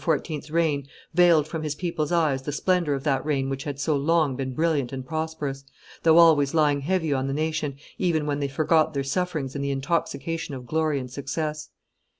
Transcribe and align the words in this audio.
's 0.31 0.49
reign 0.49 0.87
veiled 1.13 1.47
from 1.47 1.61
his 1.61 1.75
people's 1.75 2.11
eyes 2.11 2.41
the 2.41 2.51
splendor 2.51 2.95
of 2.95 3.03
that 3.03 3.23
reign 3.23 3.49
which 3.51 3.65
had 3.65 3.79
so 3.79 3.95
long 3.95 4.35
been 4.35 4.51
brilliant 4.51 4.91
and 4.91 5.05
prosperous, 5.05 5.63
though 6.01 6.17
always 6.17 6.55
lying 6.55 6.81
heavy 6.81 7.13
on 7.13 7.27
the 7.27 7.33
nation, 7.35 7.75
even 7.99 8.25
when 8.25 8.39
they 8.39 8.47
forgot 8.47 8.95
their 8.95 9.03
sufferings 9.03 9.55
in 9.55 9.61
the 9.61 9.69
intoxication 9.69 10.55
of 10.55 10.65
glory 10.65 10.97
and 10.99 11.11
success. 11.11 11.69